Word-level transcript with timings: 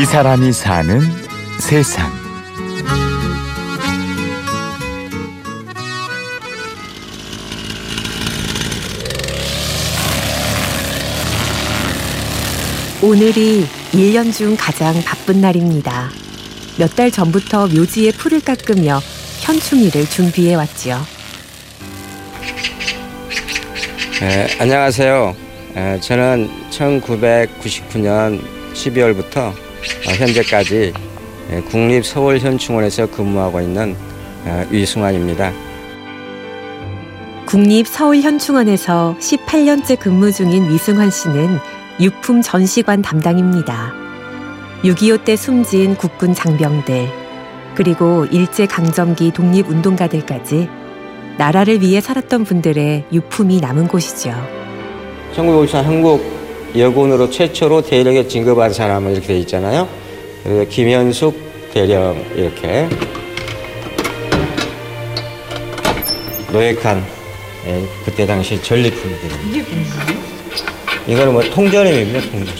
이 0.00 0.04
사람이 0.04 0.52
사는 0.52 1.00
세상. 1.58 2.08
오늘이 13.02 13.66
1년 13.92 14.32
중 14.32 14.56
가장 14.58 14.94
바쁜 15.04 15.40
날입니다. 15.40 16.10
몇 16.78 16.94
달 16.94 17.10
전부터 17.10 17.68
묘지에 17.68 18.12
풀을 18.12 18.40
깎으며 18.40 19.00
현충일을 19.40 20.08
준비해 20.08 20.54
왔지요. 20.54 21.00
네, 24.20 24.46
안녕하세요. 24.60 25.36
에, 25.76 26.00
저는 26.00 26.48
1999년 26.70 28.40
12월부터 28.74 29.36
어, 29.38 29.54
현재까지 30.04 30.92
에, 31.50 31.60
국립서울현충원에서 31.62 33.06
근무하고 33.10 33.60
있는 33.60 33.96
어, 34.44 34.66
위승환입니다. 34.70 35.52
국립서울현충원에서 37.46 39.16
18년째 39.18 39.98
근무 39.98 40.30
중인 40.32 40.70
위승환 40.70 41.10
씨는 41.10 41.58
유품 42.00 42.42
전시관 42.42 43.02
담당입니다. 43.02 43.92
6.25 44.84 45.24
때 45.24 45.34
숨진 45.34 45.96
국군 45.96 46.34
장병들, 46.34 47.08
그리고 47.74 48.26
일제강점기 48.26 49.32
독립운동가들까지 49.32 50.68
나라를 51.38 51.80
위해 51.80 52.00
살았던 52.00 52.44
분들의 52.44 53.06
유품이 53.12 53.60
남은 53.60 53.88
곳이죠. 53.88 54.34
1954 55.34 55.82
한국 55.82 56.37
여군으로 56.76 57.30
최초로 57.30 57.82
대령에 57.82 58.26
진급한 58.28 58.72
사람은 58.72 59.12
이렇게 59.12 59.26
돼 59.28 59.38
있잖아요. 59.40 59.88
그래서 60.42 60.68
김현숙 60.68 61.34
대령 61.72 62.24
이렇게 62.34 62.88
노획한 66.52 67.04
예, 67.66 67.84
그때 68.04 68.26
당시 68.26 68.62
전리품들입니다. 68.62 69.60
이게 71.06 71.12
이거는 71.12 71.32
뭐 71.32 71.42
통전임입니다, 71.42 72.30
통전. 72.30 72.54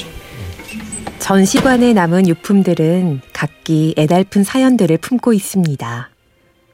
전시관에 1.19 1.93
남은 1.93 2.27
유품들은 2.29 3.21
각기 3.33 3.95
애달픈 3.99 4.45
사연들을 4.45 4.97
품고 4.99 5.35
있습니다. 5.35 6.11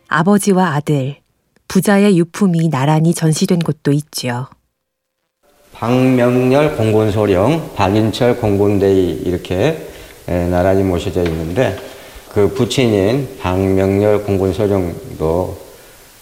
아버지와 0.08 0.74
아들, 0.74 1.16
부자의 1.66 2.16
유품이 2.18 2.68
나란히 2.70 3.14
전시된 3.14 3.58
곳도 3.58 3.92
있지요. 3.92 4.48
박명렬 5.75 6.77
공군소령, 6.77 7.72
박인철 7.75 8.36
공군대위 8.36 9.22
이렇게 9.25 9.89
에, 10.28 10.47
나란히 10.47 10.83
모셔져 10.83 11.22
있는데 11.25 11.77
그 12.33 12.48
부친인 12.48 13.39
박명렬 13.41 14.22
공군소령도 14.22 15.58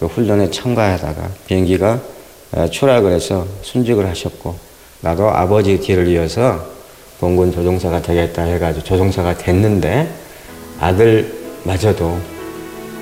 그 0.01 0.07
훈련에 0.07 0.51
참가하다가 0.51 1.29
비행기가 1.47 2.01
에, 2.57 2.71
추락을 2.71 3.13
해서 3.13 3.47
순직을 3.61 4.07
하셨고 4.09 4.57
나도 5.03 5.29
아버지 5.29 5.79
뒤를 5.79 6.09
이어서 6.09 6.67
공군 7.21 7.53
조종사가 7.53 8.03
되겠다 8.03 8.43
해가지고 8.43 8.85
조종사가 8.85 9.37
됐는데 9.37 10.09
아들마저도 10.81 12.07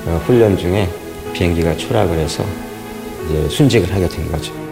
어, 0.07 0.23
훈련 0.27 0.59
중에 0.59 0.89
비행기가 1.33 1.77
추락을 1.77 2.19
해서 2.19 2.45
이제 3.27 3.49
순직을 3.49 3.95
하게 3.95 4.09
된 4.09 4.31
거죠. 4.31 4.70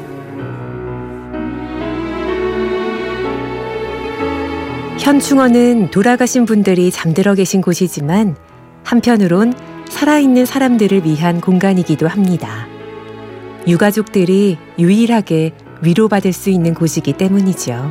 현충원은 5.08 5.90
돌아가신 5.90 6.44
분들이 6.44 6.90
잠들어 6.90 7.34
계신 7.34 7.62
곳이지만 7.62 8.36
한편으론 8.84 9.54
살아있는 9.88 10.44
사람들을 10.44 11.06
위한 11.06 11.40
공간이기도 11.40 12.06
합니다. 12.06 12.66
유가족들이 13.66 14.58
유일하게 14.78 15.52
위로받을 15.80 16.34
수 16.34 16.50
있는 16.50 16.74
곳이기 16.74 17.14
때문이죠. 17.14 17.90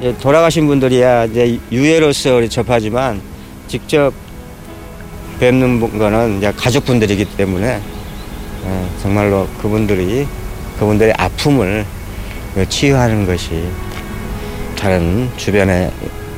예, 0.00 0.16
돌아가신 0.16 0.66
분들이야 0.68 1.26
이제 1.26 1.60
유해로서 1.70 2.48
접하지만 2.48 3.20
직접 3.68 4.14
뵙는 5.38 5.98
거는 5.98 6.40
가족분들이기 6.56 7.26
때문에 7.36 7.66
예, 7.66 8.86
정말로 9.02 9.46
그분들이 9.60 10.26
그분들의 10.78 11.12
아픔을 11.18 11.84
치유하는 12.70 13.26
것이 13.26 13.68
다른 14.84 15.30
주변에 15.38 15.90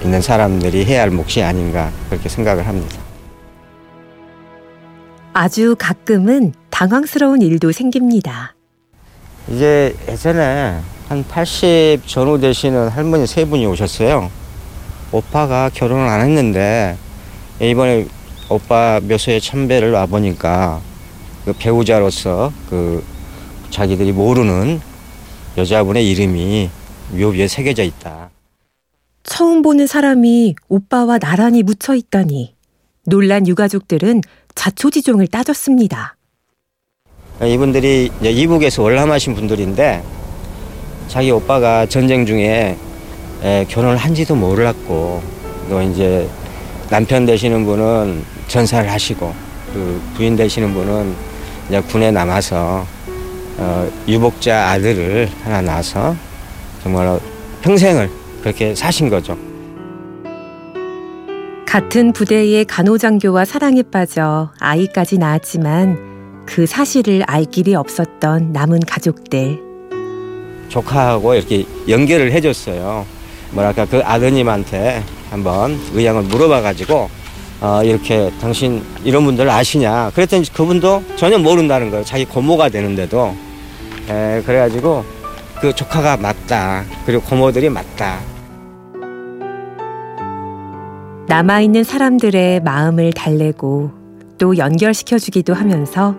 있는 0.05 0.23
사람들이 0.23 0.85
해야 0.85 1.03
할 1.03 1.11
몫이 1.11 1.43
아닌가 1.43 1.91
그렇게 2.09 2.29
생각을 2.29 2.65
합니다. 2.65 2.97
아주 5.33 5.75
가끔은 5.77 6.53
당황스러운 6.71 7.43
일도 7.43 7.73
생깁니다. 7.73 8.55
이제 9.49 9.97
예전에 10.09 10.79
한 11.09 11.25
80 11.27 12.07
전후 12.07 12.39
되시는 12.39 12.87
할머니 12.87 13.27
세 13.27 13.45
분이 13.45 13.67
오셨어요. 13.67 14.31
오빠가 15.11 15.69
결혼을 15.75 16.07
안 16.07 16.21
했는데 16.21 16.97
이번에 17.59 18.07
오빠 18.49 19.01
묘소에 19.03 19.41
참배를 19.41 19.91
와 19.91 20.07
보니까 20.07 20.81
그 21.45 21.53
배우자로서 21.53 22.53
그 22.71 23.05
자기들이 23.71 24.13
모르는 24.13 24.81
여자분의 25.59 26.09
이름이 26.09 26.71
묘 27.11 27.31
위에 27.31 27.49
새겨져 27.49 27.83
있다. 27.83 28.36
처음 29.27 29.61
보는 29.61 29.87
사람이 29.87 30.55
오빠와 30.69 31.19
나란히 31.19 31.63
묻혀 31.63 31.95
있다니 31.95 32.55
놀란 33.05 33.47
유가족들은 33.47 34.23
자초지종을 34.55 35.27
따졌습니다. 35.27 36.17
이분들이 37.43 38.11
이북에서 38.23 38.83
월남하신 38.83 39.35
분들인데 39.35 40.03
자기 41.09 41.31
오빠가 41.31 41.87
전쟁 41.87 42.25
중에 42.25 42.77
에, 43.43 43.67
결혼을 43.69 43.97
한지도 43.97 44.35
몰랐고 44.35 45.23
또 45.69 45.83
이제 45.83 46.29
남편 46.89 47.27
되시는 47.27 47.67
분은 47.67 48.25
전사를 48.49 48.91
하시고 48.91 49.35
그 49.73 50.01
부인 50.15 50.37
되시는 50.37 50.73
분은 50.73 51.15
이제 51.69 51.81
군에 51.81 52.11
남아서 52.11 52.87
어, 53.59 53.91
유복자 54.07 54.71
아들을 54.71 55.29
하나 55.43 55.61
낳아서 55.61 56.17
정말 56.83 57.19
평생을 57.63 58.09
그렇게 58.43 58.75
사신 58.75 59.09
거죠. 59.09 59.37
같은 61.67 62.13
부대의 62.13 62.65
간호장교와 62.65 63.45
사랑에 63.45 63.83
빠져 63.83 64.51
아이까지 64.61 65.19
낳았지만 65.19 66.45
그 66.47 66.65
사실을 66.65 67.23
알 67.27 67.45
길이 67.45 67.75
없었던 67.75 68.53
남은 68.53 68.81
가족들. 68.87 69.61
조카하고 70.69 71.35
이렇게 71.35 71.65
연결을 71.89 72.33
해줬어요. 72.33 73.05
뭐랄까 73.51 73.85
그 73.85 74.01
아드님한테 74.05 75.03
한번 75.31 75.79
의향을 75.93 76.23
물어봐가지고 76.23 77.11
어, 77.61 77.81
이렇게 77.83 78.31
당신 78.41 78.83
이런 79.03 79.25
분들 79.25 79.49
아시냐? 79.49 80.13
그랬더니 80.15 80.45
그분도 80.53 81.03
전혀 81.17 81.39
모른다는 81.39 81.91
거예요. 81.91 82.05
자기 82.05 82.25
고모가 82.25 82.69
되는데도 82.69 83.35
에, 84.09 84.43
그래가지고 84.45 85.05
그 85.61 85.75
조카가 85.75 86.19
맞다. 86.19 86.85
그리고 87.05 87.23
고모들이 87.23 87.71
맞다. 87.71 88.21
남아있는 91.29 91.83
사람들의 91.83 92.61
마음을 92.61 93.13
달래고 93.13 93.91
또 94.39 94.57
연결시켜주기도 94.57 95.55
하면서 95.55 96.15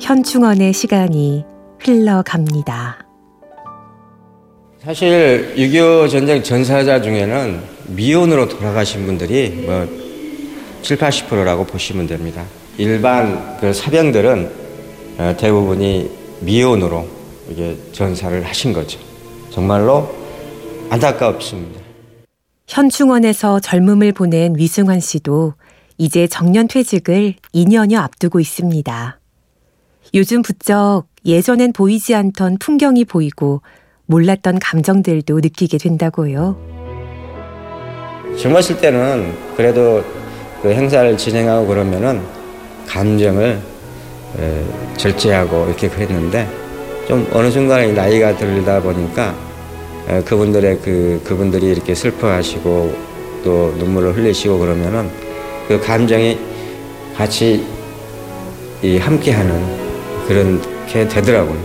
현충원의 0.00 0.72
시간이 0.72 1.44
흘러갑니다. 1.78 3.04
사실 4.82 5.54
6.25 5.56 6.10
전쟁 6.10 6.42
전사자 6.42 7.02
중에는 7.02 7.60
미혼으로 7.88 8.48
돌아가신 8.48 9.04
분들이 9.04 9.62
뭐 9.66 9.86
7, 10.80 10.96
80%라고 10.96 11.66
보시면 11.66 12.06
됩니다. 12.06 12.42
일반 12.78 13.58
그 13.60 13.74
사병들은 13.74 14.50
어, 15.18 15.34
대부분이 15.38 16.10
미혼으로 16.40 17.19
이게 17.50 17.76
전사를 17.92 18.42
하신 18.46 18.72
거죠. 18.72 19.00
정말로 19.50 20.08
안타깝습니다. 20.88 21.80
현충원에서 22.68 23.58
젊음을 23.58 24.12
보낸 24.12 24.54
위승환 24.56 25.00
씨도 25.00 25.54
이제 25.98 26.28
정년 26.28 26.68
퇴직을 26.68 27.34
2년여 27.52 27.96
앞두고 27.96 28.38
있습니다. 28.38 29.18
요즘 30.14 30.42
부쩍 30.42 31.04
예전엔 31.26 31.72
보이지 31.72 32.14
않던 32.14 32.58
풍경이 32.58 33.04
보이고 33.04 33.60
몰랐던 34.06 34.60
감정들도 34.60 35.40
느끼게 35.40 35.78
된다고요. 35.78 36.56
젊었을 38.38 38.80
때는 38.80 39.34
그래도 39.56 40.04
그 40.62 40.72
행사를 40.72 41.16
진행하고 41.16 41.66
그러면은 41.66 42.22
감정을 42.86 43.60
에, 44.38 44.64
절제하고 44.96 45.66
이렇게 45.66 45.88
그랬는데 45.88 46.48
좀 47.10 47.26
어느 47.32 47.50
순간에 47.50 47.90
나이가 47.90 48.36
들다 48.36 48.80
보니까 48.80 49.34
에, 50.08 50.22
그분들의 50.22 50.78
그 50.78 51.20
그분들이 51.24 51.66
이렇게 51.66 51.92
슬퍼하시고 51.92 52.94
또 53.42 53.74
눈물을 53.78 54.16
흘리시고 54.16 54.60
그러면은 54.60 55.10
그 55.66 55.80
감정이 55.80 56.38
같이 57.16 57.66
이 58.80 58.96
함께하는 58.96 59.60
그런 60.28 60.62
게 60.86 61.08
되더라고요. 61.08 61.58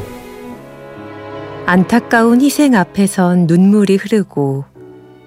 안타까운 1.67 2.41
희생 2.41 2.73
앞에선 2.73 3.45
눈물이 3.45 3.97
흐르고 3.97 4.65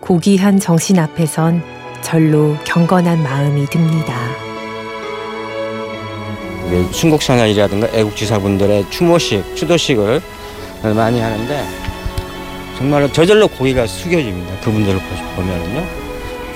고귀한 0.01 0.59
정신 0.59 0.99
앞에선 0.99 1.63
절로 2.03 2.57
경건한 2.65 3.23
마음이 3.23 3.67
듭니다. 3.67 4.28
순국 6.93 7.23
선열이라든가 7.23 7.89
애국지사분들의 7.93 8.91
추모식, 8.91 9.57
추도식을 9.57 10.21
많이 10.95 11.21
하는데 11.21 11.65
정말로 12.77 13.11
저절로 13.11 13.49
고기가 13.49 13.87
숙여집니다. 13.87 14.61
그분들을 14.61 15.01
보면은요. 15.35 15.85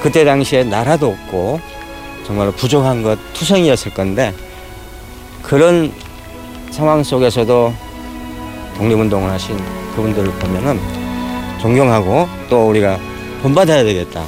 그때 0.02 0.24
당시에 0.24 0.64
나라도 0.64 1.08
없고 1.08 1.60
정말로 2.26 2.52
부족한 2.52 3.02
것 3.02 3.18
투성이었을 3.34 3.94
건데 3.94 4.32
그런 5.42 5.92
상황 6.70 7.02
속에서도 7.02 7.74
독립운동을 8.76 9.30
하신 9.30 9.56
그분들을 9.96 10.30
보면은 10.32 10.78
존경하고 11.60 12.28
또 12.48 12.68
우리가 12.68 12.98
본받아야 13.42 13.84
되겠다. 13.84 14.24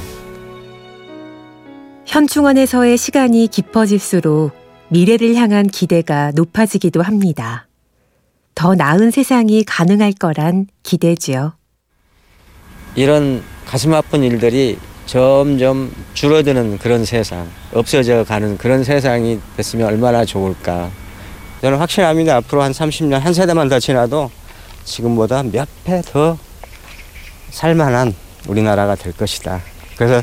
현충원에서의 2.05 2.97
시간이 2.97 3.47
깊어질수록 3.47 4.64
미래를 4.89 5.35
향한 5.35 5.67
기대가 5.67 6.31
높아지기도 6.35 7.01
합니다. 7.01 7.67
더 8.53 8.75
나은 8.75 9.11
세상이 9.11 9.63
가능할 9.65 10.13
거란 10.13 10.67
기대지요. 10.83 11.53
이런 12.95 13.43
가슴 13.65 13.93
아픈 13.93 14.23
일들이 14.23 14.77
점점 15.05 15.91
줄어드는 16.13 16.77
그런 16.77 17.03
세상, 17.03 17.47
없어져 17.73 18.23
가는 18.23 18.57
그런 18.57 18.83
세상이 18.83 19.39
됐으면 19.57 19.87
얼마나 19.87 20.23
좋을까. 20.23 20.89
저는 21.61 21.77
확실합니다. 21.79 22.37
앞으로 22.37 22.61
한 22.61 22.71
30년, 22.71 23.19
한 23.19 23.33
세대만 23.33 23.67
더 23.69 23.79
지나도 23.79 24.31
지금보다 24.83 25.43
몇 25.43 25.67
배 25.83 26.01
더 26.01 26.37
살만한 27.49 28.13
우리나라가 28.47 28.95
될 28.95 29.13
것이다. 29.13 29.61
그래서 29.97 30.21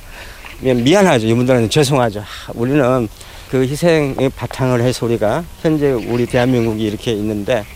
미안하죠. 0.61 1.27
이분들은 1.27 1.69
죄송하죠. 1.71 2.21
아, 2.21 2.53
우리는 2.55 3.09
그 3.53 3.61
희생의 3.67 4.31
바탕을 4.35 4.81
해서 4.81 5.05
우리가 5.05 5.45
현재 5.61 5.93
우리 5.93 6.25
대한민국이 6.25 6.85
이렇게 6.85 7.13
있는데 7.13 7.67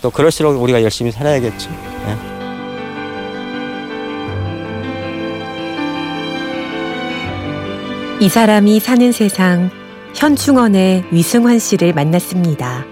또 0.00 0.08
그럴수록 0.08 0.58
우리가 0.62 0.82
열심히 0.82 1.12
살아야겠죠. 1.12 1.68
네. 2.06 2.16
이 8.18 8.30
사람이 8.30 8.80
사는 8.80 9.12
세상 9.12 9.68
현충원의 10.14 11.04
위승환 11.10 11.58
씨를 11.58 11.92
만났습니다. 11.92 12.86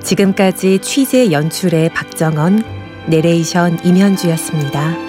지금까지 0.00 0.78
취재 0.78 1.32
연출의 1.32 1.88
박정원, 1.92 2.62
내레이션 3.08 3.80
임현주였습니다. 3.84 5.07